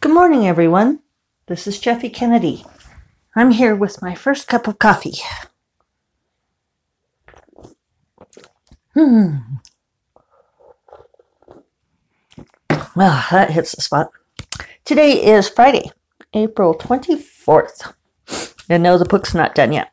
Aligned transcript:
Good 0.00 0.14
morning, 0.14 0.46
everyone. 0.46 1.00
This 1.48 1.66
is 1.66 1.80
Jeffe 1.80 2.08
Kennedy. 2.14 2.64
I'm 3.34 3.50
here 3.50 3.74
with 3.74 4.00
my 4.00 4.14
first 4.14 4.46
cup 4.46 4.68
of 4.68 4.78
coffee. 4.78 5.14
Hmm. 8.94 9.38
Well, 12.94 13.24
that 13.32 13.50
hits 13.50 13.74
the 13.74 13.82
spot. 13.82 14.12
Today 14.84 15.14
is 15.14 15.48
Friday, 15.48 15.90
April 16.32 16.76
24th. 16.76 17.92
And 18.68 18.84
no, 18.84 18.98
the 18.98 19.04
book's 19.04 19.34
not 19.34 19.56
done 19.56 19.72
yet. 19.72 19.90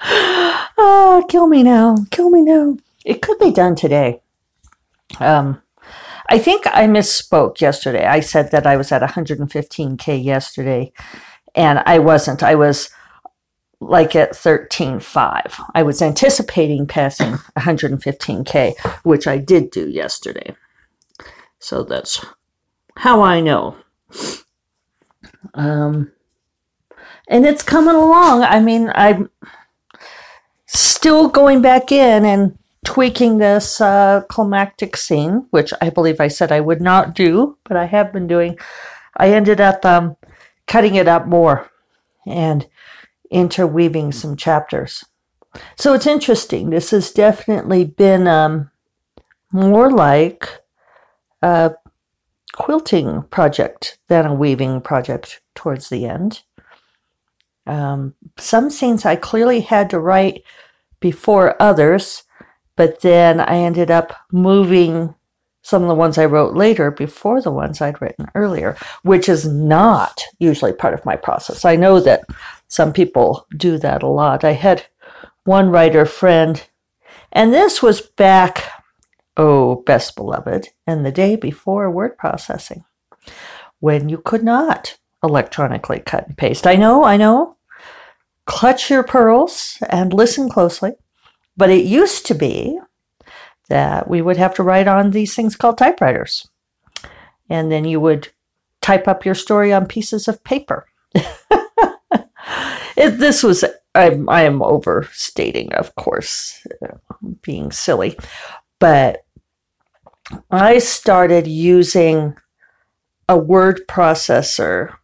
oh, 0.00 1.26
kill 1.28 1.48
me 1.48 1.64
now. 1.64 1.96
Kill 2.12 2.30
me 2.30 2.42
now. 2.42 2.76
It 3.04 3.20
could 3.20 3.40
be 3.40 3.50
done 3.50 3.74
today. 3.74 4.22
Um, 5.18 5.60
I 6.28 6.38
think 6.38 6.66
I 6.66 6.86
misspoke 6.86 7.60
yesterday. 7.60 8.04
I 8.04 8.20
said 8.20 8.50
that 8.50 8.66
I 8.66 8.76
was 8.76 8.92
at 8.92 9.02
115K 9.02 10.22
yesterday, 10.22 10.92
and 11.54 11.82
I 11.86 11.98
wasn't. 11.98 12.42
I 12.42 12.54
was 12.54 12.90
like 13.80 14.16
at 14.16 14.32
13.5. 14.32 15.70
I 15.74 15.82
was 15.82 16.02
anticipating 16.02 16.86
passing 16.86 17.34
115K, 17.58 18.74
which 19.04 19.26
I 19.26 19.38
did 19.38 19.70
do 19.70 19.88
yesterday. 19.88 20.56
So 21.58 21.82
that's 21.82 22.24
how 22.96 23.22
I 23.22 23.40
know. 23.40 23.76
Um, 25.54 26.12
and 27.28 27.46
it's 27.46 27.62
coming 27.62 27.94
along. 27.94 28.42
I 28.42 28.60
mean, 28.60 28.90
I'm 28.94 29.30
still 30.66 31.28
going 31.28 31.62
back 31.62 31.92
in 31.92 32.24
and 32.24 32.58
tweaking 32.86 33.38
this 33.38 33.80
uh, 33.80 34.22
climactic 34.28 34.96
scene, 34.96 35.44
which 35.50 35.72
I 35.80 35.90
believe 35.90 36.20
I 36.20 36.28
said 36.28 36.52
I 36.52 36.60
would 36.60 36.80
not 36.80 37.16
do, 37.16 37.58
but 37.64 37.76
I 37.76 37.86
have 37.86 38.12
been 38.12 38.28
doing. 38.28 38.56
I 39.16 39.32
ended 39.32 39.60
up 39.60 39.84
um, 39.84 40.16
cutting 40.68 40.94
it 40.94 41.08
up 41.08 41.26
more 41.26 41.68
and 42.24 42.68
interweaving 43.28 44.12
some 44.12 44.36
chapters. 44.36 45.04
So 45.74 45.94
it's 45.94 46.06
interesting. 46.06 46.70
This 46.70 46.90
has 46.90 47.10
definitely 47.10 47.84
been 47.84 48.28
um, 48.28 48.70
more 49.50 49.90
like 49.90 50.48
a 51.42 51.72
quilting 52.52 53.24
project 53.24 53.98
than 54.06 54.26
a 54.26 54.34
weaving 54.34 54.80
project 54.80 55.40
towards 55.56 55.88
the 55.88 56.06
end. 56.06 56.42
Um, 57.66 58.14
some 58.38 58.70
scenes 58.70 59.04
I 59.04 59.16
clearly 59.16 59.62
had 59.62 59.90
to 59.90 59.98
write 59.98 60.44
before 61.00 61.60
others 61.60 62.22
but 62.76 63.00
then 63.00 63.40
I 63.40 63.56
ended 63.56 63.90
up 63.90 64.14
moving 64.30 65.14
some 65.62 65.82
of 65.82 65.88
the 65.88 65.94
ones 65.94 66.16
I 66.16 66.26
wrote 66.26 66.54
later 66.54 66.92
before 66.92 67.40
the 67.40 67.50
ones 67.50 67.80
I'd 67.80 68.00
written 68.00 68.28
earlier, 68.36 68.76
which 69.02 69.28
is 69.28 69.48
not 69.48 70.22
usually 70.38 70.72
part 70.72 70.94
of 70.94 71.04
my 71.04 71.16
process. 71.16 71.64
I 71.64 71.74
know 71.74 71.98
that 71.98 72.24
some 72.68 72.92
people 72.92 73.46
do 73.56 73.76
that 73.78 74.04
a 74.04 74.06
lot. 74.06 74.44
I 74.44 74.52
had 74.52 74.86
one 75.44 75.70
writer 75.70 76.06
friend, 76.06 76.64
and 77.32 77.52
this 77.52 77.82
was 77.82 78.00
back, 78.00 78.62
oh, 79.36 79.82
best 79.86 80.14
beloved, 80.14 80.68
and 80.86 81.04
the 81.04 81.10
day 81.10 81.34
before 81.34 81.90
word 81.90 82.16
processing, 82.16 82.84
when 83.80 84.08
you 84.08 84.18
could 84.18 84.44
not 84.44 84.96
electronically 85.22 85.98
cut 85.98 86.28
and 86.28 86.38
paste. 86.38 86.66
I 86.66 86.76
know, 86.76 87.02
I 87.04 87.16
know. 87.16 87.56
Clutch 88.44 88.88
your 88.88 89.02
pearls 89.02 89.78
and 89.88 90.12
listen 90.12 90.48
closely. 90.48 90.92
But 91.56 91.70
it 91.70 91.84
used 91.84 92.26
to 92.26 92.34
be 92.34 92.78
that 93.68 94.08
we 94.08 94.22
would 94.22 94.36
have 94.36 94.54
to 94.54 94.62
write 94.62 94.88
on 94.88 95.10
these 95.10 95.34
things 95.34 95.56
called 95.56 95.78
typewriters. 95.78 96.48
And 97.48 97.70
then 97.70 97.84
you 97.84 98.00
would 98.00 98.28
type 98.80 99.08
up 99.08 99.24
your 99.24 99.34
story 99.34 99.72
on 99.72 99.86
pieces 99.86 100.28
of 100.28 100.42
paper. 100.44 100.86
it, 101.14 103.18
this 103.18 103.42
was, 103.42 103.64
I, 103.94 104.18
I 104.28 104.42
am 104.42 104.62
overstating, 104.62 105.72
of 105.72 105.94
course, 105.96 106.64
being 107.42 107.72
silly, 107.72 108.16
but 108.78 109.24
I 110.50 110.78
started 110.78 111.46
using 111.46 112.36
a 113.28 113.38
word 113.38 113.80
processor 113.88 114.94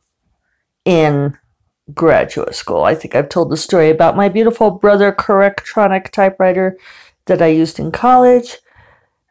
in 0.85 1.39
graduate 1.95 2.55
school. 2.55 2.85
I 2.85 2.95
think 2.95 3.15
I've 3.15 3.29
told 3.29 3.51
the 3.51 3.57
story 3.57 3.91
about 3.91 4.17
my 4.17 4.29
beautiful 4.29 4.71
brother 4.71 5.13
Correctronic 5.13 6.11
typewriter 6.11 6.79
that 7.27 7.43
I 7.43 7.49
used 7.49 7.79
in 7.79 7.91
college. 7.91 8.59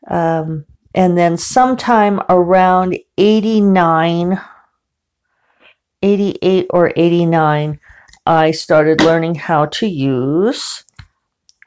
Um, 0.07 0.65
and 0.93 1.17
then 1.17 1.37
sometime 1.37 2.21
around 2.27 2.97
89, 3.17 4.41
88 6.01 6.67
or 6.69 6.91
89, 6.95 7.79
I 8.25 8.51
started 8.51 9.01
learning 9.01 9.35
how 9.35 9.65
to 9.67 9.87
use 9.87 10.83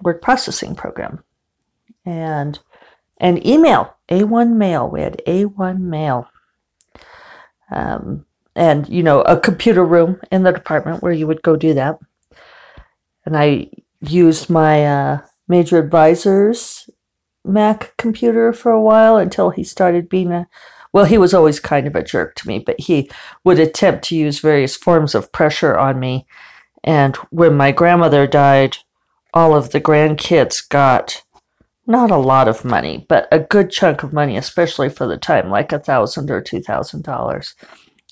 word 0.02 0.20
processing 0.20 0.74
program 0.74 1.22
and 2.04 2.58
and 3.18 3.44
email 3.46 3.96
A1 4.10 4.54
mail. 4.54 4.88
We 4.90 5.00
had 5.00 5.22
A1 5.26 5.78
mail. 5.78 6.28
Um, 7.70 8.26
and 8.56 8.88
you 8.88 9.02
know 9.02 9.22
a 9.22 9.38
computer 9.38 9.84
room 9.84 10.20
in 10.30 10.42
the 10.42 10.52
department 10.52 11.02
where 11.02 11.12
you 11.12 11.26
would 11.26 11.42
go 11.42 11.56
do 11.56 11.74
that. 11.74 11.98
And 13.26 13.36
i 13.36 13.68
used 14.00 14.50
my 14.50 14.84
uh, 14.84 15.18
major 15.48 15.78
advisor's 15.78 16.88
mac 17.44 17.96
computer 17.96 18.52
for 18.52 18.72
a 18.72 18.80
while 18.80 19.16
until 19.16 19.50
he 19.50 19.62
started 19.62 20.08
being 20.08 20.32
a 20.32 20.46
well 20.92 21.04
he 21.04 21.18
was 21.18 21.34
always 21.34 21.60
kind 21.60 21.86
of 21.86 21.94
a 21.94 22.02
jerk 22.02 22.34
to 22.34 22.48
me 22.48 22.58
but 22.58 22.80
he 22.80 23.10
would 23.44 23.58
attempt 23.58 24.04
to 24.04 24.16
use 24.16 24.38
various 24.40 24.76
forms 24.76 25.14
of 25.14 25.32
pressure 25.32 25.76
on 25.76 25.98
me. 26.00 26.26
And 26.82 27.16
when 27.30 27.56
my 27.56 27.72
grandmother 27.72 28.26
died 28.26 28.78
all 29.32 29.54
of 29.54 29.70
the 29.70 29.80
grandkids 29.80 30.66
got 30.66 31.22
not 31.86 32.10
a 32.10 32.16
lot 32.16 32.48
of 32.48 32.64
money 32.64 33.04
but 33.08 33.28
a 33.30 33.38
good 33.38 33.70
chunk 33.70 34.02
of 34.02 34.12
money 34.12 34.36
especially 34.36 34.88
for 34.88 35.06
the 35.06 35.18
time 35.18 35.50
like 35.50 35.72
a 35.72 35.78
thousand 35.78 36.30
or 36.30 36.40
two 36.40 36.62
thousand 36.62 37.02
dollars 37.02 37.54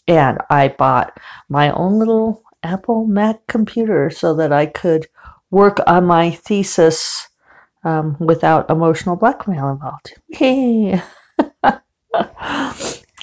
and 0.06 0.38
I 0.50 0.68
bought 0.68 1.18
my 1.48 1.70
own 1.70 1.98
little 1.98 2.42
Apple 2.62 3.06
Mac 3.06 3.46
computer 3.46 4.10
so 4.10 4.34
that 4.34 4.52
I 4.52 4.66
could 4.66 5.06
work 5.50 5.78
on 5.86 6.06
my 6.06 6.30
thesis 6.30 7.28
um, 7.84 8.16
without 8.18 8.70
emotional 8.70 9.16
blackmail 9.16 9.68
involved. 9.68 10.14
Hey. 10.32 11.02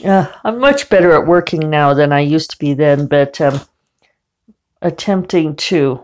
uh, 0.05 0.31
I'm 0.43 0.59
much 0.59 0.89
better 0.89 1.11
at 1.11 1.27
working 1.27 1.69
now 1.69 1.93
than 1.93 2.11
I 2.11 2.21
used 2.21 2.51
to 2.51 2.57
be 2.57 2.73
then, 2.73 3.07
but 3.07 3.39
um, 3.41 3.61
attempting 4.81 5.55
to 5.55 6.03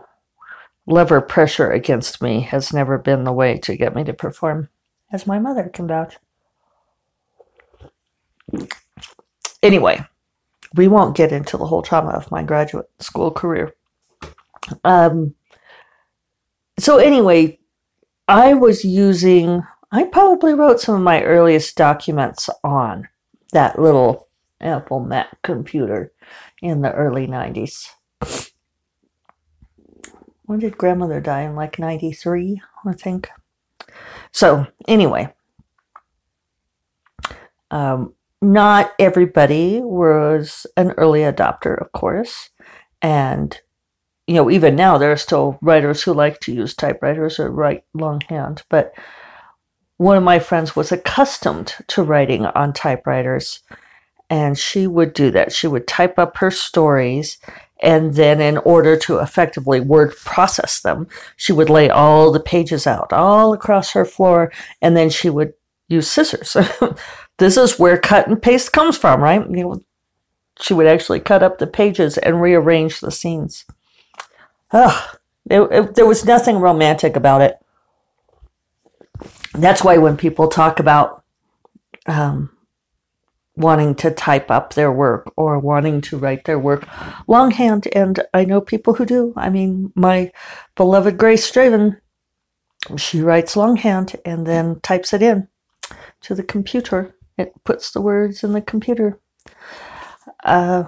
lever 0.86 1.20
pressure 1.20 1.70
against 1.70 2.22
me 2.22 2.42
has 2.42 2.72
never 2.72 2.98
been 2.98 3.24
the 3.24 3.32
way 3.32 3.58
to 3.58 3.76
get 3.76 3.94
me 3.94 4.04
to 4.04 4.12
perform, 4.12 4.68
as 5.12 5.26
my 5.26 5.38
mother 5.38 5.70
can 5.72 5.86
vouch. 5.88 6.16
Anyway, 9.62 10.04
we 10.76 10.88
won't 10.88 11.16
get 11.16 11.32
into 11.32 11.56
the 11.56 11.66
whole 11.66 11.82
trauma 11.82 12.10
of 12.10 12.30
my 12.30 12.42
graduate 12.42 12.90
school 12.98 13.30
career. 13.30 13.74
Um, 14.84 15.34
so, 16.78 16.98
anyway, 16.98 17.58
I 18.28 18.54
was 18.54 18.84
using, 18.84 19.62
I 19.90 20.04
probably 20.04 20.54
wrote 20.54 20.80
some 20.80 20.96
of 20.96 21.00
my 21.00 21.22
earliest 21.22 21.76
documents 21.76 22.50
on 22.62 23.08
that 23.52 23.78
little 23.78 24.28
Apple 24.60 25.00
Mac 25.00 25.40
computer 25.42 26.12
in 26.60 26.82
the 26.82 26.92
early 26.92 27.26
90s. 27.26 27.88
When 30.42 30.58
did 30.58 30.78
grandmother 30.78 31.20
die? 31.20 31.42
In 31.42 31.56
like 31.56 31.78
93, 31.78 32.60
I 32.84 32.92
think. 32.92 33.30
So, 34.32 34.66
anyway, 34.86 35.32
um, 37.70 38.14
not 38.52 38.92
everybody 38.98 39.80
was 39.80 40.66
an 40.76 40.92
early 40.92 41.20
adopter, 41.20 41.80
of 41.80 41.90
course. 41.92 42.50
And, 43.02 43.58
you 44.26 44.34
know, 44.34 44.50
even 44.50 44.76
now 44.76 44.98
there 44.98 45.10
are 45.10 45.16
still 45.16 45.58
writers 45.60 46.02
who 46.02 46.14
like 46.14 46.38
to 46.40 46.54
use 46.54 46.74
typewriters 46.74 47.40
or 47.40 47.50
write 47.50 47.84
longhand. 47.92 48.62
But 48.70 48.92
one 49.96 50.16
of 50.16 50.22
my 50.22 50.38
friends 50.38 50.76
was 50.76 50.92
accustomed 50.92 51.74
to 51.88 52.04
writing 52.04 52.46
on 52.46 52.72
typewriters. 52.72 53.60
And 54.30 54.56
she 54.56 54.86
would 54.86 55.12
do 55.12 55.30
that. 55.32 55.52
She 55.52 55.66
would 55.66 55.88
type 55.88 56.18
up 56.18 56.36
her 56.38 56.50
stories. 56.50 57.38
And 57.82 58.14
then, 58.14 58.40
in 58.40 58.58
order 58.58 58.96
to 59.00 59.18
effectively 59.18 59.80
word 59.80 60.16
process 60.16 60.80
them, 60.80 61.08
she 61.36 61.52
would 61.52 61.68
lay 61.68 61.90
all 61.90 62.32
the 62.32 62.40
pages 62.40 62.86
out 62.86 63.12
all 63.12 63.52
across 63.52 63.92
her 63.92 64.04
floor. 64.04 64.52
And 64.80 64.96
then 64.96 65.10
she 65.10 65.30
would 65.30 65.52
use 65.88 66.08
scissors 66.08 66.56
this 67.38 67.56
is 67.56 67.78
where 67.78 67.98
cut 67.98 68.26
and 68.28 68.40
paste 68.40 68.72
comes 68.72 68.96
from, 68.96 69.22
right? 69.22 69.42
You 69.48 69.62
know, 69.62 69.82
she 70.60 70.74
would 70.74 70.86
actually 70.86 71.20
cut 71.20 71.42
up 71.42 71.58
the 71.58 71.66
pages 71.66 72.16
and 72.18 72.40
rearrange 72.40 73.00
the 73.00 73.10
scenes. 73.10 73.64
Ugh, 74.72 75.18
it, 75.50 75.60
it, 75.60 75.94
there 75.94 76.06
was 76.06 76.24
nothing 76.24 76.56
romantic 76.58 77.16
about 77.16 77.42
it. 77.42 77.58
That's 79.52 79.84
why 79.84 79.98
when 79.98 80.16
people 80.16 80.48
talk 80.48 80.80
about 80.80 81.24
um, 82.06 82.50
wanting 83.56 83.94
to 83.96 84.10
type 84.10 84.50
up 84.50 84.74
their 84.74 84.92
work 84.92 85.32
or 85.36 85.58
wanting 85.58 86.00
to 86.02 86.18
write 86.18 86.44
their 86.44 86.58
work 86.58 86.86
longhand. 87.26 87.88
And 87.92 88.20
I 88.34 88.44
know 88.44 88.60
people 88.60 88.94
who 88.94 89.06
do. 89.06 89.32
I 89.36 89.50
mean, 89.50 89.92
my 89.94 90.30
beloved 90.74 91.16
Grace 91.16 91.50
Draven, 91.50 92.00
she 92.96 93.20
writes 93.20 93.56
longhand 93.56 94.16
and 94.24 94.46
then 94.46 94.80
types 94.80 95.12
it 95.12 95.22
in 95.22 95.48
to 96.22 96.34
the 96.34 96.42
computer. 96.42 97.15
It 97.38 97.52
puts 97.64 97.90
the 97.90 98.00
words 98.00 98.42
in 98.42 98.52
the 98.52 98.62
computer. 98.62 99.18
Uh, 100.44 100.84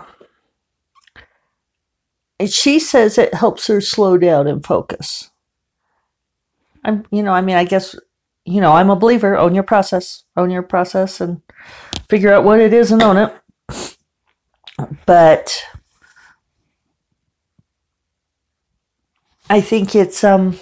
she 2.46 2.78
says 2.78 3.18
it 3.18 3.34
helps 3.34 3.66
her 3.66 3.80
slow 3.80 4.16
down 4.16 4.46
and 4.46 4.64
focus. 4.64 5.30
I'm, 6.84 7.04
you 7.10 7.22
know, 7.22 7.32
I 7.32 7.40
mean, 7.40 7.56
I 7.56 7.64
guess, 7.64 7.96
you 8.44 8.60
know, 8.60 8.72
I'm 8.72 8.90
a 8.90 8.96
believer. 8.96 9.36
Own 9.36 9.54
your 9.54 9.64
process, 9.64 10.24
own 10.36 10.50
your 10.50 10.62
process, 10.62 11.20
and 11.20 11.42
figure 12.08 12.32
out 12.32 12.44
what 12.44 12.60
it 12.60 12.72
is 12.72 12.92
and 12.92 13.02
own 13.02 13.16
it. 13.16 13.96
But 15.06 15.64
I 19.50 19.60
think 19.60 19.94
it's 19.94 20.22
um 20.22 20.58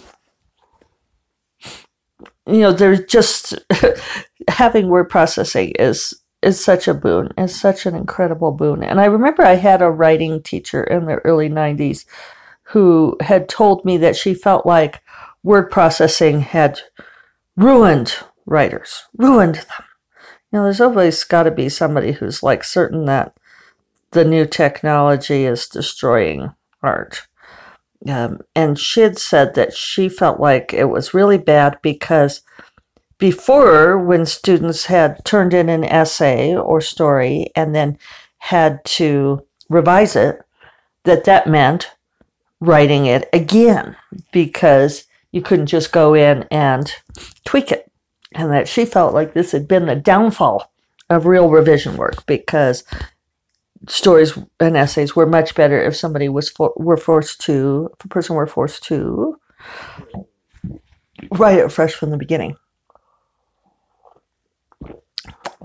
you 2.46 2.60
know 2.60 2.72
there's 2.72 3.04
just 3.04 3.54
having 4.48 4.88
word 4.88 5.08
processing 5.08 5.72
is 5.78 6.14
is 6.42 6.62
such 6.62 6.86
a 6.86 6.94
boon 6.94 7.32
is 7.38 7.58
such 7.58 7.86
an 7.86 7.94
incredible 7.94 8.52
boon. 8.52 8.82
And 8.82 9.00
i 9.00 9.06
remember 9.06 9.44
i 9.44 9.54
had 9.54 9.82
a 9.82 9.90
writing 9.90 10.42
teacher 10.42 10.82
in 10.84 11.06
the 11.06 11.16
early 11.16 11.48
90s 11.48 12.04
who 12.64 13.16
had 13.20 13.48
told 13.48 13.84
me 13.84 13.96
that 13.98 14.16
she 14.16 14.34
felt 14.34 14.66
like 14.66 15.02
word 15.42 15.70
processing 15.70 16.40
had 16.40 16.80
ruined 17.56 18.16
writers 18.44 19.04
ruined 19.16 19.56
them. 19.56 19.84
You 20.52 20.58
know 20.58 20.64
there's 20.64 20.80
always 20.80 21.24
got 21.24 21.44
to 21.44 21.50
be 21.50 21.68
somebody 21.68 22.12
who's 22.12 22.42
like 22.42 22.64
certain 22.64 23.06
that 23.06 23.36
the 24.12 24.24
new 24.24 24.46
technology 24.46 25.44
is 25.44 25.68
destroying 25.68 26.54
art. 26.82 27.26
Um, 28.08 28.40
and 28.54 28.78
she 28.78 29.00
had 29.00 29.18
said 29.18 29.54
that 29.54 29.74
she 29.74 30.08
felt 30.08 30.38
like 30.38 30.72
it 30.72 30.84
was 30.84 31.14
really 31.14 31.38
bad 31.38 31.78
because 31.82 32.42
before, 33.18 33.98
when 33.98 34.26
students 34.26 34.86
had 34.86 35.24
turned 35.24 35.54
in 35.54 35.68
an 35.68 35.84
essay 35.84 36.54
or 36.54 36.80
story 36.80 37.50
and 37.56 37.74
then 37.74 37.98
had 38.38 38.84
to 38.84 39.46
revise 39.68 40.16
it, 40.16 40.40
that 41.04 41.24
that 41.24 41.46
meant 41.46 41.90
writing 42.60 43.06
it 43.06 43.28
again 43.32 43.96
because 44.32 45.04
you 45.32 45.40
couldn't 45.40 45.66
just 45.66 45.92
go 45.92 46.14
in 46.14 46.44
and 46.50 46.92
tweak 47.44 47.72
it. 47.72 47.90
And 48.32 48.52
that 48.52 48.68
she 48.68 48.84
felt 48.84 49.14
like 49.14 49.32
this 49.32 49.52
had 49.52 49.66
been 49.66 49.86
the 49.86 49.96
downfall 49.96 50.70
of 51.08 51.26
real 51.26 51.48
revision 51.48 51.96
work 51.96 52.26
because 52.26 52.84
stories 53.88 54.38
and 54.60 54.76
essays 54.76 55.14
were 55.14 55.26
much 55.26 55.54
better 55.54 55.80
if 55.80 55.96
somebody 55.96 56.28
was 56.28 56.50
for, 56.50 56.72
were 56.76 56.96
forced 56.96 57.40
to 57.42 57.88
if 57.98 58.04
a 58.04 58.08
person 58.08 58.34
were 58.34 58.46
forced 58.46 58.82
to 58.82 59.38
write 61.32 61.58
it 61.58 61.70
fresh 61.70 61.94
from 61.94 62.10
the 62.10 62.16
beginning 62.16 62.56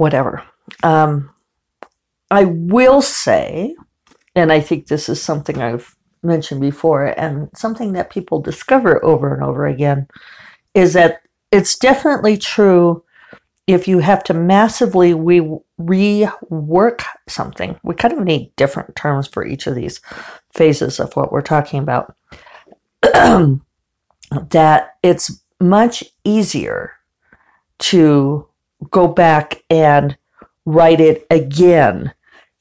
whatever. 0.01 0.44
Um, 0.83 1.30
i 2.31 2.45
will 2.45 3.01
say 3.01 3.75
and 4.36 4.51
i 4.51 4.59
think 4.59 4.88
this 4.88 5.09
is 5.09 5.21
something 5.21 5.62
i've 5.62 5.95
mentioned 6.24 6.62
before 6.62 7.07
and 7.19 7.50
something 7.56 7.94
that 7.94 8.09
people 8.09 8.42
discover 8.42 9.03
over 9.03 9.33
and 9.33 9.44
over 9.44 9.68
again 9.68 10.07
is 10.74 10.94
that 10.94 11.21
it's 11.51 11.77
definitely 11.77 12.38
true 12.38 13.03
if 13.68 13.88
you 13.88 14.00
have 14.00 14.24
to 14.24 14.33
massively 14.33 15.13
re- 15.13 15.59
rework 15.80 17.03
something, 17.27 17.80
we 17.83 17.94
kind 17.95 18.13
of 18.13 18.24
need 18.24 18.51
different 18.56 18.95
terms 18.95 19.27
for 19.27 19.45
each 19.45 19.68
of 19.68 19.75
these 19.75 20.01
phases 20.53 21.00
of 21.00 21.15
what 21.15 21.31
we're 21.31 21.42
talking 21.42 21.80
about, 21.80 22.13
that 23.03 24.95
it's 25.03 25.44
much 25.59 26.03
easier 26.24 26.94
to 27.80 28.48
go 28.89 29.07
back 29.07 29.63
and 29.69 30.18
write 30.66 31.00
it 31.00 31.25
again 31.30 32.13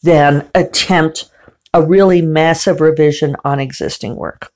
than 0.02 0.48
attempt 0.54 1.30
a 1.72 1.82
really 1.82 2.22
massive 2.22 2.80
revision 2.80 3.36
on 3.44 3.60
existing 3.60 4.16
work. 4.16 4.52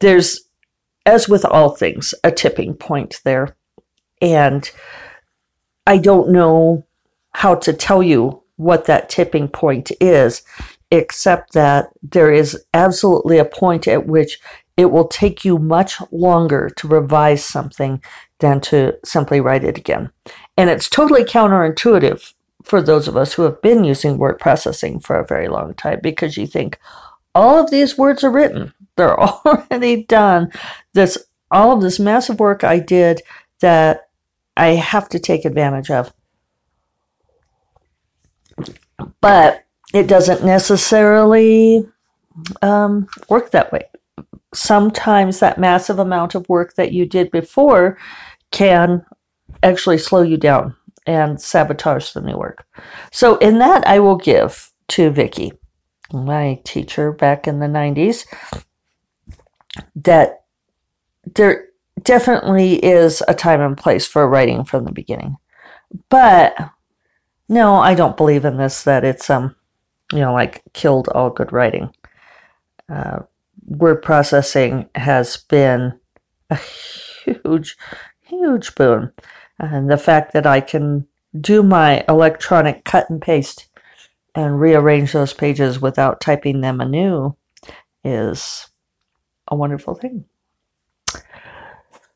There's, 0.00 0.48
as 1.06 1.28
with 1.28 1.44
all 1.44 1.70
things, 1.70 2.14
a 2.24 2.32
tipping 2.32 2.74
point 2.74 3.20
there. 3.24 3.56
And 4.20 4.68
I 5.86 5.98
don't 5.98 6.30
know 6.30 6.86
how 7.32 7.54
to 7.56 7.72
tell 7.72 8.02
you 8.02 8.42
what 8.56 8.86
that 8.86 9.08
tipping 9.08 9.48
point 9.48 9.92
is, 10.00 10.42
except 10.90 11.52
that 11.52 11.90
there 12.02 12.32
is 12.32 12.64
absolutely 12.74 13.38
a 13.38 13.44
point 13.44 13.86
at 13.86 14.06
which 14.06 14.40
it 14.76 14.90
will 14.90 15.08
take 15.08 15.44
you 15.44 15.58
much 15.58 16.00
longer 16.10 16.70
to 16.76 16.88
revise 16.88 17.44
something 17.44 18.02
than 18.40 18.60
to 18.60 18.96
simply 19.04 19.40
write 19.40 19.64
it 19.64 19.76
again. 19.76 20.10
And 20.58 20.68
it's 20.68 20.90
totally 20.90 21.22
counterintuitive 21.22 22.34
for 22.64 22.82
those 22.82 23.06
of 23.06 23.16
us 23.16 23.34
who 23.34 23.42
have 23.42 23.62
been 23.62 23.84
using 23.84 24.18
word 24.18 24.40
processing 24.40 24.98
for 24.98 25.16
a 25.16 25.26
very 25.26 25.46
long 25.46 25.72
time 25.72 26.00
because 26.02 26.36
you 26.36 26.48
think 26.48 26.80
all 27.32 27.62
of 27.62 27.70
these 27.70 27.96
words 27.96 28.24
are 28.24 28.30
written, 28.30 28.74
they're 28.96 29.18
already 29.18 30.04
done. 30.04 30.50
This 30.92 31.16
all 31.50 31.72
of 31.72 31.80
this 31.80 32.00
massive 32.00 32.40
work 32.40 32.64
I 32.64 32.80
did 32.80 33.22
that 33.60 34.08
I 34.56 34.70
have 34.70 35.08
to 35.10 35.20
take 35.20 35.44
advantage 35.44 35.90
of. 35.90 36.12
But 39.20 39.64
it 39.94 40.08
doesn't 40.08 40.44
necessarily 40.44 41.86
um, 42.62 43.06
work 43.28 43.52
that 43.52 43.72
way. 43.72 43.82
Sometimes 44.52 45.38
that 45.38 45.58
massive 45.58 46.00
amount 46.00 46.34
of 46.34 46.48
work 46.48 46.74
that 46.74 46.92
you 46.92 47.06
did 47.06 47.30
before 47.30 47.96
can 48.50 49.06
actually 49.62 49.98
slow 49.98 50.22
you 50.22 50.36
down 50.36 50.74
and 51.06 51.40
sabotage 51.40 52.12
the 52.12 52.20
new 52.20 52.36
work. 52.36 52.66
So, 53.12 53.36
in 53.38 53.58
that, 53.58 53.86
I 53.86 53.98
will 53.98 54.16
give 54.16 54.70
to 54.88 55.10
Vicki, 55.10 55.52
my 56.12 56.60
teacher 56.64 57.12
back 57.12 57.46
in 57.46 57.60
the 57.60 57.66
90s, 57.66 58.26
that 59.94 60.44
there 61.34 61.66
definitely 62.02 62.74
is 62.84 63.22
a 63.28 63.34
time 63.34 63.60
and 63.60 63.76
place 63.76 64.06
for 64.06 64.28
writing 64.28 64.64
from 64.64 64.84
the 64.84 64.92
beginning. 64.92 65.36
But 66.08 66.56
no, 67.48 67.76
I 67.76 67.94
don't 67.94 68.16
believe 68.16 68.44
in 68.44 68.56
this 68.56 68.82
that 68.84 69.04
it's 69.04 69.30
um 69.30 69.54
you 70.12 70.20
know 70.20 70.32
like 70.32 70.62
killed 70.74 71.08
all 71.08 71.30
good 71.30 71.52
writing. 71.52 71.90
Uh, 72.88 73.20
word 73.66 74.02
processing 74.02 74.88
has 74.94 75.36
been 75.36 75.98
a 76.50 76.56
huge 77.24 77.76
huge 78.22 78.74
boon. 78.74 79.12
And 79.58 79.90
the 79.90 79.96
fact 79.96 80.32
that 80.32 80.46
I 80.46 80.60
can 80.60 81.06
do 81.38 81.62
my 81.62 82.04
electronic 82.08 82.84
cut 82.84 83.10
and 83.10 83.20
paste 83.20 83.68
and 84.34 84.60
rearrange 84.60 85.12
those 85.12 85.34
pages 85.34 85.80
without 85.80 86.20
typing 86.20 86.60
them 86.60 86.80
anew 86.80 87.36
is 88.04 88.68
a 89.48 89.56
wonderful 89.56 89.94
thing. 89.94 90.24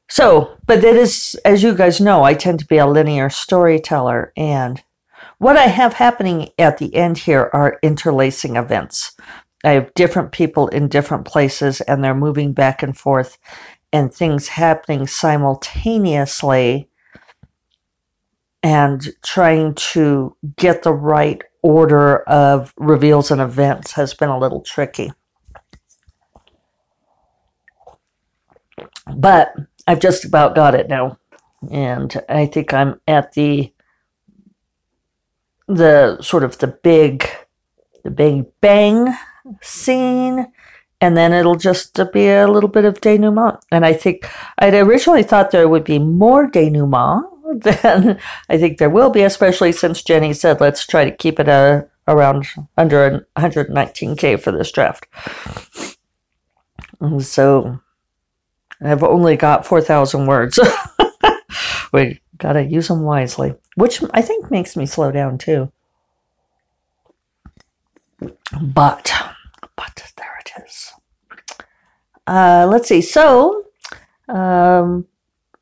So, 0.08 0.58
but 0.66 0.84
it 0.84 0.96
is, 0.96 1.36
as 1.44 1.62
you 1.62 1.74
guys 1.74 2.00
know, 2.00 2.22
I 2.22 2.34
tend 2.34 2.58
to 2.60 2.66
be 2.66 2.76
a 2.76 2.86
linear 2.86 3.30
storyteller. 3.30 4.32
And 4.36 4.82
what 5.38 5.56
I 5.56 5.68
have 5.68 5.94
happening 5.94 6.50
at 6.58 6.78
the 6.78 6.94
end 6.94 7.18
here 7.18 7.50
are 7.52 7.78
interlacing 7.82 8.56
events. 8.56 9.16
I 9.64 9.70
have 9.70 9.94
different 9.94 10.32
people 10.32 10.68
in 10.68 10.88
different 10.88 11.24
places 11.24 11.80
and 11.80 12.04
they're 12.04 12.14
moving 12.14 12.52
back 12.52 12.82
and 12.82 12.96
forth 12.96 13.38
and 13.92 14.12
things 14.12 14.48
happening 14.48 15.06
simultaneously 15.06 16.88
and 18.62 19.08
trying 19.24 19.74
to 19.74 20.36
get 20.56 20.82
the 20.82 20.92
right 20.92 21.42
order 21.62 22.22
of 22.24 22.72
reveals 22.76 23.30
and 23.30 23.40
events 23.40 23.92
has 23.92 24.14
been 24.14 24.28
a 24.28 24.38
little 24.38 24.60
tricky. 24.60 25.12
But 29.16 29.54
I've 29.86 30.00
just 30.00 30.24
about 30.24 30.54
got 30.54 30.74
it 30.74 30.88
now. 30.88 31.18
And 31.70 32.22
I 32.28 32.46
think 32.46 32.72
I'm 32.72 33.00
at 33.06 33.32
the 33.32 33.72
the 35.68 36.20
sort 36.20 36.42
of 36.42 36.58
the 36.58 36.66
big 36.66 37.28
the 38.02 38.10
big 38.10 38.44
bang 38.60 39.14
scene 39.60 40.52
and 41.00 41.16
then 41.16 41.32
it'll 41.32 41.56
just 41.56 41.98
be 42.12 42.28
a 42.28 42.48
little 42.48 42.68
bit 42.68 42.84
of 42.84 43.00
denouement. 43.00 43.58
And 43.70 43.84
I 43.84 43.92
think 43.92 44.28
I'd 44.58 44.74
originally 44.74 45.22
thought 45.22 45.50
there 45.50 45.68
would 45.68 45.84
be 45.84 45.98
more 45.98 46.46
denouement 46.46 47.31
than 47.60 48.18
I 48.48 48.58
think 48.58 48.78
there 48.78 48.90
will 48.90 49.10
be, 49.10 49.22
especially 49.22 49.72
since 49.72 50.02
Jenny 50.02 50.32
said 50.32 50.60
let's 50.60 50.86
try 50.86 51.04
to 51.04 51.14
keep 51.16 51.38
it 51.38 51.48
uh, 51.48 51.82
around 52.08 52.46
under 52.76 53.26
119k 53.36 54.40
for 54.40 54.52
this 54.52 54.72
draft. 54.72 55.06
So 57.20 57.80
I've 58.80 59.02
only 59.02 59.36
got 59.36 59.66
4,000 59.66 60.26
words. 60.26 60.58
we 61.92 62.20
got 62.38 62.54
to 62.54 62.62
use 62.62 62.88
them 62.88 63.02
wisely, 63.02 63.54
which 63.76 64.02
I 64.12 64.22
think 64.22 64.50
makes 64.50 64.76
me 64.76 64.86
slow 64.86 65.12
down 65.12 65.38
too. 65.38 65.70
But, 68.20 69.12
but 69.76 70.12
there 70.16 70.40
it 70.40 70.64
is. 70.64 70.92
Uh, 72.26 72.68
let's 72.70 72.88
see. 72.88 73.00
So, 73.00 73.64
um, 74.28 75.06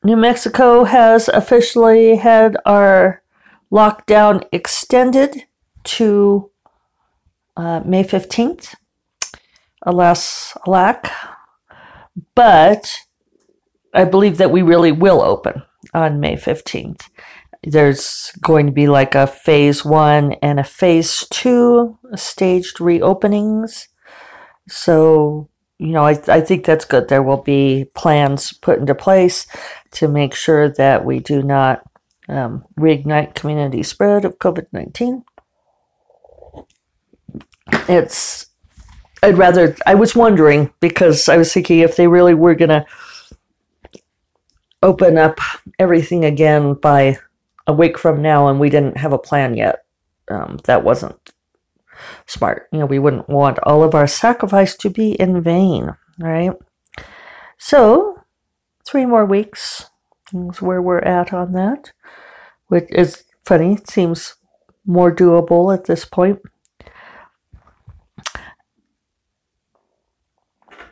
New 0.02 0.16
Mexico 0.16 0.85
has 0.85 1.28
officially 1.28 2.16
had 2.16 2.57
our 2.64 3.23
lockdown 3.71 4.42
extended 4.50 5.45
to 5.85 6.50
uh, 7.57 7.80
May 7.85 8.02
15th. 8.02 8.75
Alas, 9.83 10.57
alack. 10.66 11.12
But 12.35 12.97
I 13.92 14.04
believe 14.04 14.38
that 14.38 14.50
we 14.50 14.62
really 14.62 14.92
will 14.92 15.21
open 15.21 15.62
on 15.92 16.19
May 16.19 16.37
15th. 16.37 17.09
There's 17.62 18.33
going 18.40 18.66
to 18.66 18.73
be 18.73 18.88
like 18.88 19.14
a 19.14 19.26
phase 19.26 19.85
one 19.85 20.33
and 20.42 20.59
a 20.59 20.64
phase 20.64 21.26
two 21.30 21.99
staged 22.14 22.78
reopenings. 22.78 23.88
So, 24.66 25.50
you 25.78 25.92
know, 25.92 26.07
I, 26.07 26.19
I 26.28 26.40
think 26.40 26.64
that's 26.64 26.87
good. 26.87 27.09
There 27.09 27.23
will 27.23 27.42
be 27.42 27.87
plans 27.95 28.54
put 28.54 28.78
into 28.78 28.95
place 28.95 29.47
to 29.92 30.09
make 30.09 30.35
sure 30.35 30.68
that 30.68 31.04
we 31.04 31.18
do 31.18 31.42
not 31.42 31.82
um, 32.28 32.64
reignite 32.78 33.35
community 33.35 33.82
spread 33.82 34.25
of 34.25 34.38
COVID 34.38 34.66
19. 34.73 35.25
It's, 37.88 38.47
I'd 39.23 39.38
rather, 39.38 39.76
I 39.87 39.94
was 39.94 40.14
wondering 40.14 40.73
because 40.80 41.28
I 41.28 41.37
was 41.37 41.52
thinking 41.52 41.80
if 41.80 41.97
they 41.97 42.09
really 42.09 42.35
were 42.35 42.54
going 42.54 42.70
to 42.70 42.87
open 44.82 45.18
up 45.18 45.38
everything 45.78 46.25
again 46.25 46.75
by 46.75 47.18
a 47.66 47.73
week 47.73 47.99
from 47.99 48.23
now 48.23 48.49
and 48.49 48.59
we 48.59 48.70
didn't 48.70 48.97
have 48.97 49.12
a 49.12 49.18
plan 49.18 49.56
yet, 49.56 49.85
um, 50.30 50.59
that 50.64 50.85
wasn't 50.85 51.32
smart. 52.26 52.68
You 52.73 52.80
know, 52.80 52.87
we 52.87 52.99
wouldn't 52.99 53.28
want 53.28 53.59
all 53.64 53.82
of 53.82 53.94
our 53.94 54.06
sacrifice 54.06 54.76
to 54.76 54.90
be 54.90 55.12
in 55.12 55.42
vain, 55.42 55.94
right? 56.18 56.52
So, 57.59 58.20
three 58.90 59.06
more 59.06 59.25
weeks 59.25 59.88
is 60.35 60.61
where 60.61 60.82
we're 60.82 60.99
at 60.99 61.32
on 61.32 61.52
that, 61.52 61.92
which 62.66 62.88
is 62.90 63.25
funny. 63.44 63.75
It 63.75 63.88
seems 63.88 64.35
more 64.85 65.14
doable 65.14 65.73
at 65.73 65.85
this 65.85 66.04
point. 66.04 66.40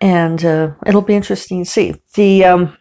And 0.01 0.45
uh, 0.45 0.75
it'll 0.87 1.03
be 1.03 1.17
interesting 1.17 1.65
to 1.65 1.71
see. 1.71 1.95
The 2.15 2.45
um, 2.45 2.79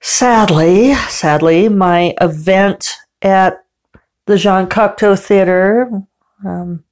sadly, 0.00 0.94
sadly, 0.94 1.68
my 1.68 2.14
event 2.20 2.94
at 3.22 3.64
the 4.26 4.38
Jean 4.38 4.68
Cocteau 4.68 5.18
Theater, 5.18 5.90
um, 6.44 6.84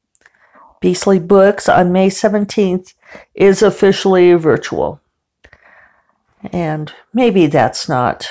Beastly 0.81 1.21
Books, 1.21 1.69
on 1.69 1.93
May 1.93 2.09
17th 2.09 2.95
is 3.37 3.63
officially 3.63 4.33
virtual. 4.33 5.01
And 6.53 6.93
maybe 7.13 7.47
that's 7.47 7.89
not 7.89 8.29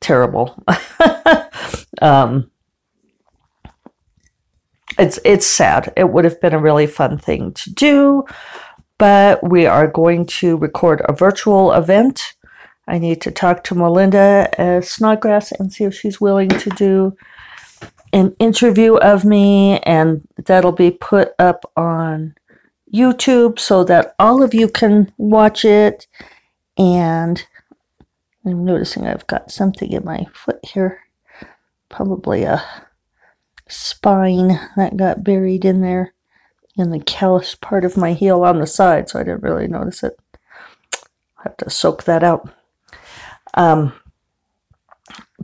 terrible. 0.00 0.62
um, 2.02 2.50
it's 4.98 5.18
it's 5.24 5.46
sad. 5.46 5.92
It 5.96 6.10
would 6.10 6.24
have 6.24 6.40
been 6.40 6.54
a 6.54 6.58
really 6.58 6.86
fun 6.86 7.18
thing 7.18 7.52
to 7.52 7.72
do, 7.72 8.24
but 8.98 9.48
we 9.48 9.66
are 9.66 9.86
going 9.86 10.26
to 10.26 10.56
record 10.56 11.02
a 11.04 11.12
virtual 11.12 11.72
event. 11.72 12.34
I 12.88 12.98
need 12.98 13.20
to 13.22 13.30
talk 13.30 13.64
to 13.64 13.74
Melinda 13.74 14.50
uh, 14.58 14.80
Snodgrass 14.80 15.52
and 15.52 15.72
see 15.72 15.84
if 15.84 15.94
she's 15.94 16.20
willing 16.20 16.48
to 16.48 16.70
do 16.70 17.16
an 18.12 18.34
interview 18.38 18.96
of 18.96 19.24
me, 19.24 19.78
and 19.80 20.26
that'll 20.46 20.72
be 20.72 20.90
put 20.90 21.32
up 21.38 21.70
on 21.76 22.34
YouTube 22.92 23.58
so 23.58 23.84
that 23.84 24.14
all 24.18 24.42
of 24.42 24.54
you 24.54 24.68
can 24.68 25.12
watch 25.18 25.64
it. 25.64 26.06
And 26.76 27.44
I'm 28.44 28.64
noticing 28.64 29.06
I've 29.06 29.26
got 29.26 29.50
something 29.50 29.92
in 29.92 30.04
my 30.04 30.26
foot 30.32 30.60
here, 30.62 31.00
probably 31.88 32.44
a 32.44 32.64
spine 33.68 34.58
that 34.76 34.96
got 34.96 35.24
buried 35.24 35.64
in 35.64 35.80
there 35.80 36.14
in 36.76 36.90
the 36.90 37.00
callous 37.00 37.54
part 37.56 37.84
of 37.84 37.96
my 37.96 38.12
heel 38.12 38.44
on 38.44 38.60
the 38.60 38.66
side, 38.66 39.08
so 39.08 39.18
I 39.18 39.24
didn't 39.24 39.42
really 39.42 39.66
notice 39.66 40.02
it. 40.04 40.16
I 40.94 41.42
have 41.44 41.56
to 41.58 41.70
soak 41.70 42.04
that 42.04 42.22
out. 42.22 42.48
Um, 43.54 43.92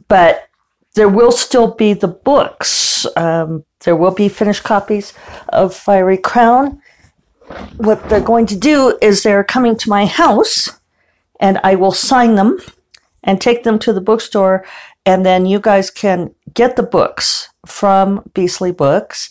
but 0.09 0.49
there 0.95 1.09
will 1.09 1.33
still 1.33 1.75
be 1.75 1.93
the 1.93 2.09
books. 2.09 3.05
Um, 3.17 3.65
there 3.81 3.97
will 3.97 4.13
be 4.13 4.29
finished 4.29 4.63
copies 4.63 5.13
of 5.49 5.75
Fiery 5.75 6.17
Crown 6.17 6.81
what 7.77 8.09
they're 8.09 8.21
going 8.21 8.47
to 8.47 8.57
do 8.57 8.99
is 9.03 9.23
they're 9.23 9.45
coming 9.45 9.77
to 9.77 9.91
my 9.91 10.07
house 10.07 10.71
and 11.41 11.59
I 11.63 11.75
will 11.75 11.93
sign 11.93 12.37
them 12.37 12.59
and 13.23 13.41
take 13.41 13.65
them 13.65 13.79
to 13.81 13.93
the 13.93 14.01
bookstore. 14.01 14.65
And 15.05 15.25
then 15.25 15.47
you 15.47 15.61
guys 15.61 15.91
can 15.91 16.35
get 16.53 16.77
the 16.77 16.83
books 16.83 17.49
from 17.67 18.31
Beastly 18.35 18.73
Books 18.73 19.31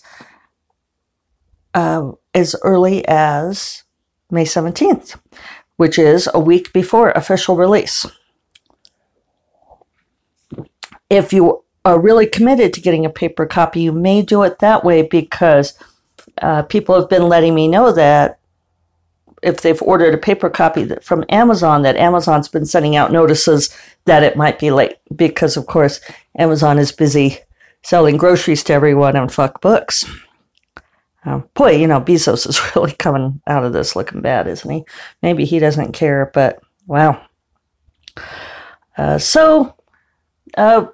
uh, 1.73 2.11
as 2.33 2.55
early 2.63 3.07
as 3.07 3.83
May 4.29 4.45
17th, 4.45 5.17
which 5.77 5.97
is 5.97 6.29
a 6.33 6.39
week 6.39 6.73
before 6.73 7.11
official 7.11 7.55
release. 7.55 8.05
If 11.09 11.33
you 11.33 11.63
are 11.85 11.99
really 11.99 12.27
committed 12.27 12.73
to 12.73 12.81
getting 12.81 13.05
a 13.05 13.09
paper 13.09 13.45
copy, 13.45 13.81
you 13.81 13.91
may 13.91 14.21
do 14.21 14.43
it 14.43 14.59
that 14.59 14.83
way 14.83 15.01
because 15.01 15.73
uh, 16.41 16.63
people 16.63 16.95
have 16.95 17.09
been 17.09 17.27
letting 17.27 17.53
me 17.55 17.67
know 17.67 17.91
that 17.91 18.39
if 19.41 19.61
they've 19.61 19.81
ordered 19.81 20.13
a 20.13 20.17
paper 20.17 20.49
copy 20.49 20.89
from 21.01 21.25
Amazon, 21.29 21.81
that 21.81 21.97
Amazon's 21.97 22.47
been 22.47 22.65
sending 22.65 22.95
out 22.95 23.11
notices 23.11 23.69
that 24.05 24.23
it 24.23 24.37
might 24.37 24.57
be 24.57 24.71
late 24.71 24.97
because, 25.15 25.57
of 25.57 25.67
course, 25.67 25.99
Amazon 26.37 26.79
is 26.79 26.91
busy 26.91 27.39
selling 27.83 28.17
groceries 28.17 28.63
to 28.63 28.73
everyone 28.73 29.15
and 29.15 29.31
fuck 29.31 29.61
books. 29.61 30.05
Uh, 31.25 31.39
boy, 31.53 31.71
you 31.71 31.87
know, 31.87 32.01
Bezos 32.01 32.47
is 32.47 32.59
really 32.75 32.93
coming 32.93 33.41
out 33.47 33.63
of 33.63 33.73
this 33.73 33.95
looking 33.95 34.21
bad, 34.21 34.47
isn't 34.47 34.69
he? 34.69 34.85
Maybe 35.21 35.45
he 35.45 35.59
doesn't 35.59 35.91
care, 35.91 36.31
but 36.33 36.59
wow. 36.87 37.21
Uh, 38.97 39.17
so, 39.17 39.75
uh, 40.55 40.87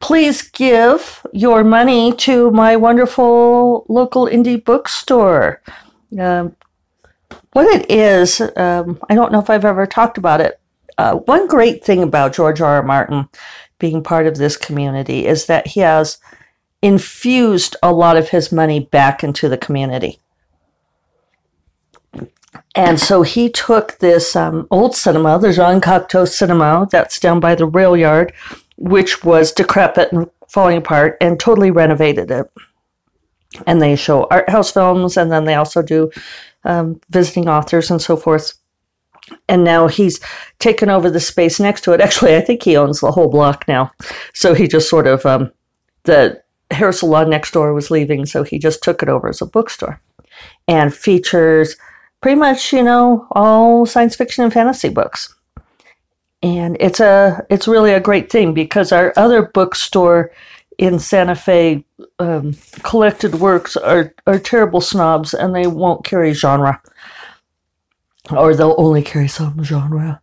please 0.00 0.42
give 0.42 1.26
your 1.32 1.64
money 1.64 2.12
to 2.14 2.50
my 2.50 2.76
wonderful 2.76 3.84
local 3.88 4.26
indie 4.26 4.62
bookstore. 4.62 5.62
Um, 6.18 6.56
what 7.52 7.66
it 7.66 7.90
is, 7.90 8.40
um, 8.56 8.98
I 9.08 9.14
don't 9.14 9.32
know 9.32 9.40
if 9.40 9.50
I've 9.50 9.64
ever 9.64 9.86
talked 9.86 10.18
about 10.18 10.40
it. 10.40 10.60
Uh, 10.96 11.16
one 11.16 11.46
great 11.46 11.84
thing 11.84 12.02
about 12.02 12.34
George 12.34 12.60
R. 12.60 12.76
R. 12.76 12.82
Martin 12.82 13.28
being 13.78 14.02
part 14.02 14.26
of 14.26 14.36
this 14.36 14.56
community 14.56 15.26
is 15.26 15.46
that 15.46 15.68
he 15.68 15.80
has 15.80 16.18
infused 16.82 17.76
a 17.82 17.92
lot 17.92 18.16
of 18.16 18.28
his 18.28 18.52
money 18.52 18.80
back 18.80 19.24
into 19.24 19.48
the 19.48 19.58
community. 19.58 20.20
And 22.74 23.00
so 23.00 23.22
he 23.22 23.50
took 23.50 23.98
this 23.98 24.36
um, 24.36 24.66
old 24.70 24.94
cinema, 24.94 25.38
the 25.38 25.52
Jean 25.52 25.80
Cocteau 25.80 26.28
cinema, 26.28 26.86
that's 26.90 27.18
down 27.18 27.40
by 27.40 27.54
the 27.54 27.66
rail 27.66 27.96
yard, 27.96 28.32
which 28.78 29.24
was 29.24 29.52
decrepit 29.52 30.12
and 30.12 30.30
falling 30.48 30.78
apart, 30.78 31.16
and 31.20 31.38
totally 31.38 31.70
renovated 31.70 32.30
it. 32.30 32.50
And 33.66 33.82
they 33.82 33.96
show 33.96 34.26
art 34.30 34.48
house 34.48 34.70
films, 34.70 35.16
and 35.16 35.30
then 35.30 35.44
they 35.44 35.54
also 35.54 35.82
do 35.82 36.10
um, 36.64 37.00
visiting 37.10 37.48
authors 37.48 37.90
and 37.90 38.00
so 38.00 38.16
forth. 38.16 38.54
And 39.48 39.62
now 39.62 39.88
he's 39.88 40.20
taken 40.58 40.88
over 40.88 41.10
the 41.10 41.20
space 41.20 41.60
next 41.60 41.82
to 41.82 41.92
it. 41.92 42.00
Actually, 42.00 42.36
I 42.36 42.40
think 42.40 42.62
he 42.62 42.76
owns 42.76 43.00
the 43.00 43.12
whole 43.12 43.28
block 43.28 43.66
now. 43.68 43.92
So 44.32 44.54
he 44.54 44.66
just 44.66 44.88
sort 44.88 45.06
of, 45.06 45.26
um, 45.26 45.52
the 46.04 46.42
hair 46.70 46.92
salon 46.92 47.28
next 47.28 47.52
door 47.52 47.74
was 47.74 47.90
leaving, 47.90 48.26
so 48.26 48.42
he 48.42 48.58
just 48.58 48.82
took 48.82 49.02
it 49.02 49.08
over 49.08 49.28
as 49.28 49.42
a 49.42 49.46
bookstore 49.46 50.00
and 50.66 50.94
features 50.94 51.76
pretty 52.20 52.38
much, 52.38 52.72
you 52.72 52.82
know, 52.82 53.26
all 53.32 53.86
science 53.86 54.16
fiction 54.16 54.44
and 54.44 54.52
fantasy 54.52 54.88
books 54.88 55.34
and 56.42 56.76
it's 56.80 57.00
a 57.00 57.44
it's 57.50 57.68
really 57.68 57.92
a 57.92 58.00
great 58.00 58.30
thing 58.30 58.54
because 58.54 58.92
our 58.92 59.12
other 59.16 59.42
bookstore 59.42 60.30
in 60.78 60.98
Santa 60.98 61.34
Fe 61.34 61.84
um, 62.18 62.54
collected 62.82 63.36
works 63.36 63.76
are 63.76 64.14
are 64.26 64.38
terrible 64.38 64.80
snobs 64.80 65.34
and 65.34 65.54
they 65.54 65.66
won't 65.66 66.04
carry 66.04 66.32
genre 66.32 66.80
or 68.30 68.54
they'll 68.54 68.74
only 68.78 69.02
carry 69.02 69.28
some 69.28 69.62
genre. 69.64 70.20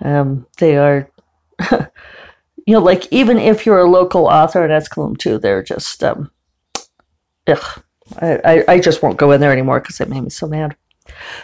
Um, 0.00 0.46
they 0.58 0.76
are, 0.76 1.10
you 1.70 2.74
know, 2.74 2.80
like 2.80 3.06
even 3.10 3.38
if 3.38 3.66
you're 3.66 3.78
a 3.78 3.90
local 3.90 4.26
author 4.26 4.64
in 4.64 4.70
Escalon 4.70 5.16
too, 5.16 5.38
they're 5.38 5.62
just, 5.62 6.02
um, 6.04 6.30
ugh, 7.46 7.82
I, 8.20 8.40
I, 8.44 8.64
I 8.68 8.80
just 8.80 9.02
won't 9.02 9.18
go 9.18 9.32
in 9.32 9.40
there 9.40 9.52
anymore 9.52 9.80
because 9.80 10.00
it 10.00 10.08
made 10.08 10.22
me 10.22 10.30
so 10.30 10.46
mad. 10.46 10.76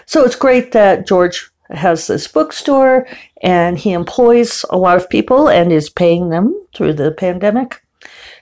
So 0.06 0.24
it's 0.24 0.36
great 0.36 0.72
that 0.72 1.06
George 1.06 1.50
has 1.70 2.06
this 2.06 2.28
bookstore 2.28 3.06
and 3.42 3.78
he 3.78 3.92
employs 3.92 4.64
a 4.70 4.76
lot 4.76 4.96
of 4.96 5.08
people 5.08 5.48
and 5.48 5.72
is 5.72 5.88
paying 5.88 6.28
them 6.28 6.54
through 6.74 6.92
the 6.92 7.10
pandemic. 7.12 7.82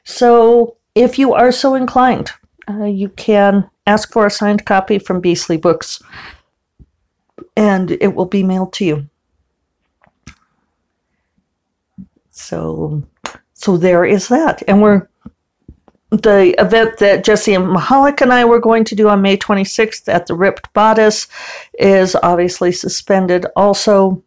So 0.04 0.76
if 0.94 1.18
you 1.18 1.32
are 1.32 1.52
so 1.52 1.74
inclined 1.74 2.32
uh, 2.68 2.84
you 2.84 3.08
can 3.10 3.68
ask 3.86 4.12
for 4.12 4.26
a 4.26 4.30
signed 4.30 4.64
copy 4.64 4.98
from 4.98 5.20
Beastly 5.20 5.56
Books 5.56 6.00
and 7.56 7.90
it 7.90 8.14
will 8.14 8.26
be 8.26 8.42
mailed 8.42 8.72
to 8.74 8.84
you. 8.84 9.08
So, 12.30 13.02
so 13.52 13.76
there 13.76 14.04
is 14.04 14.28
that. 14.28 14.62
And 14.66 14.80
we're 14.80 15.08
the 16.12 16.54
event 16.58 16.98
that 16.98 17.24
Jesse 17.24 17.54
and 17.54 17.64
Mihalik 17.64 18.20
and 18.20 18.34
I 18.34 18.44
were 18.44 18.60
going 18.60 18.84
to 18.84 18.94
do 18.94 19.08
on 19.08 19.22
May 19.22 19.38
26th 19.38 20.12
at 20.12 20.26
the 20.26 20.34
Ripped 20.34 20.70
Bodice 20.74 21.26
is 21.78 22.14
obviously 22.22 22.70
suspended. 22.70 23.46
Also, 23.56 24.22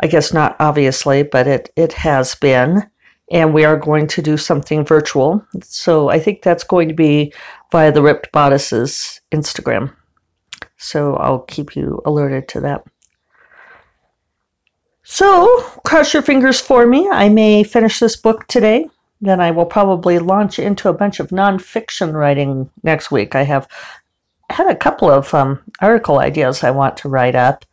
I 0.00 0.06
guess 0.06 0.32
not 0.32 0.56
obviously, 0.58 1.22
but 1.22 1.46
it, 1.46 1.70
it 1.76 1.92
has 1.92 2.34
been. 2.34 2.88
And 3.30 3.52
we 3.52 3.64
are 3.64 3.76
going 3.76 4.06
to 4.08 4.22
do 4.22 4.38
something 4.38 4.86
virtual. 4.86 5.44
So 5.60 6.08
I 6.08 6.18
think 6.18 6.42
that's 6.42 6.64
going 6.64 6.88
to 6.88 6.94
be 6.94 7.34
via 7.70 7.92
the 7.92 8.02
Ripped 8.02 8.32
Bodice's 8.32 9.20
Instagram. 9.32 9.94
So 10.78 11.16
I'll 11.16 11.40
keep 11.40 11.76
you 11.76 12.00
alerted 12.06 12.48
to 12.48 12.60
that. 12.60 12.84
So, 15.08 15.62
cross 15.84 16.12
your 16.14 16.22
fingers 16.22 16.60
for 16.60 16.84
me. 16.84 17.08
I 17.08 17.28
may 17.28 17.62
finish 17.62 18.00
this 18.00 18.16
book 18.16 18.46
today. 18.48 18.88
Then 19.20 19.40
I 19.40 19.50
will 19.50 19.66
probably 19.66 20.18
launch 20.18 20.58
into 20.58 20.88
a 20.88 20.94
bunch 20.94 21.20
of 21.20 21.28
nonfiction 21.28 22.12
writing 22.12 22.70
next 22.82 23.10
week. 23.10 23.34
I 23.34 23.44
have 23.44 23.66
had 24.50 24.68
a 24.68 24.76
couple 24.76 25.10
of 25.10 25.32
um, 25.34 25.60
article 25.80 26.18
ideas 26.18 26.62
I 26.62 26.70
want 26.70 26.96
to 26.98 27.08
write 27.08 27.34
up, 27.34 27.64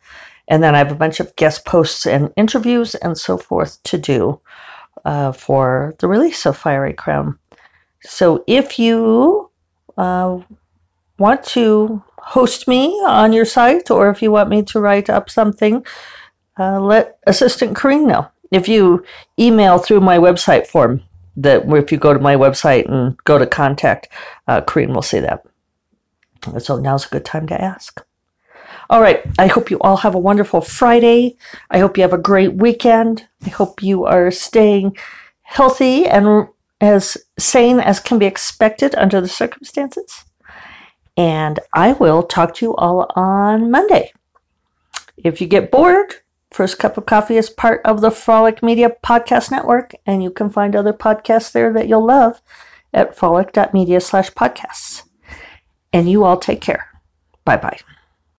and 0.48 0.62
then 0.62 0.74
I 0.74 0.78
have 0.78 0.92
a 0.92 0.96
bunch 0.96 1.20
of 1.20 1.36
guest 1.36 1.64
posts 1.64 2.06
and 2.06 2.32
interviews 2.36 2.94
and 2.94 3.16
so 3.16 3.36
forth 3.36 3.82
to 3.84 3.98
do 3.98 4.40
uh, 5.04 5.32
for 5.32 5.94
the 5.98 6.08
release 6.08 6.46
of 6.46 6.56
Fiery 6.56 6.92
Crown. 6.92 7.38
So 8.02 8.44
if 8.46 8.78
you 8.78 9.50
uh, 9.96 10.40
want 11.18 11.44
to 11.44 12.02
host 12.18 12.66
me 12.66 12.88
on 13.06 13.32
your 13.32 13.44
site, 13.44 13.90
or 13.90 14.10
if 14.10 14.22
you 14.22 14.30
want 14.32 14.48
me 14.48 14.62
to 14.62 14.80
write 14.80 15.10
up 15.10 15.30
something, 15.30 15.84
uh, 16.58 16.80
let 16.80 17.18
Assistant 17.26 17.76
Corrine 17.76 18.06
know. 18.06 18.28
If 18.50 18.68
you 18.68 19.04
email 19.38 19.78
through 19.78 20.00
my 20.00 20.18
website 20.18 20.66
form, 20.66 21.02
that 21.36 21.64
if 21.68 21.92
you 21.92 21.98
go 21.98 22.12
to 22.12 22.20
my 22.20 22.36
website 22.36 22.88
and 22.90 23.16
go 23.24 23.38
to 23.38 23.46
contact, 23.46 24.08
uh, 24.46 24.62
will 24.74 25.02
see 25.02 25.20
that. 25.20 25.44
So 26.58 26.78
now's 26.78 27.06
a 27.06 27.08
good 27.08 27.24
time 27.24 27.46
to 27.48 27.60
ask. 27.60 28.04
All 28.90 29.00
right. 29.00 29.22
I 29.38 29.46
hope 29.46 29.70
you 29.70 29.78
all 29.80 29.96
have 29.98 30.14
a 30.14 30.18
wonderful 30.18 30.60
Friday. 30.60 31.36
I 31.70 31.78
hope 31.78 31.96
you 31.96 32.02
have 32.02 32.12
a 32.12 32.18
great 32.18 32.54
weekend. 32.54 33.26
I 33.44 33.48
hope 33.48 33.82
you 33.82 34.04
are 34.04 34.30
staying 34.30 34.96
healthy 35.42 36.06
and 36.06 36.48
as 36.80 37.16
sane 37.38 37.80
as 37.80 38.00
can 38.00 38.18
be 38.18 38.26
expected 38.26 38.94
under 38.96 39.20
the 39.20 39.28
circumstances. 39.28 40.24
And 41.16 41.60
I 41.72 41.92
will 41.92 42.22
talk 42.22 42.54
to 42.56 42.66
you 42.66 42.76
all 42.76 43.10
on 43.14 43.70
Monday. 43.70 44.12
If 45.16 45.40
you 45.40 45.46
get 45.46 45.70
bored, 45.70 46.16
First 46.54 46.78
Cup 46.78 46.96
of 46.96 47.04
Coffee 47.04 47.36
is 47.36 47.50
part 47.50 47.80
of 47.84 48.00
the 48.00 48.12
Frolic 48.12 48.62
Media 48.62 48.88
Podcast 49.04 49.50
Network, 49.50 49.92
and 50.06 50.22
you 50.22 50.30
can 50.30 50.50
find 50.50 50.76
other 50.76 50.92
podcasts 50.92 51.50
there 51.50 51.72
that 51.72 51.88
you'll 51.88 52.06
love 52.06 52.40
at 52.92 53.16
frolic.media 53.16 54.00
slash 54.00 54.30
podcasts. 54.30 55.02
And 55.92 56.08
you 56.08 56.22
all 56.22 56.36
take 56.36 56.60
care. 56.60 56.86
Bye 57.44 57.56
bye. 57.56 57.80